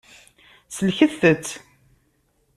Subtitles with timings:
[0.75, 1.49] Sellket-tt.